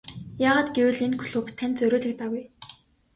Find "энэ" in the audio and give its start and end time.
1.05-1.17